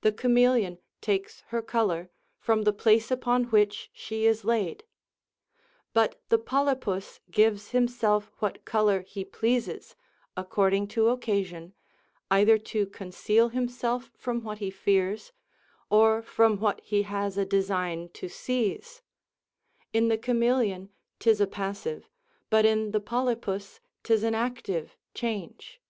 [0.00, 4.82] The caméléon takes her colour from the place upon which she is laid;
[5.92, 9.94] but the polypus gives himself what colour he pleases,
[10.36, 11.74] according to occasion,
[12.28, 15.30] either to conceal himself from what he fears,
[15.90, 19.00] or from what he has a design to seize:
[19.92, 20.88] in the caméléon
[21.20, 22.08] 'tis a passive,
[22.50, 25.80] but in the polypus 'tis an active, change.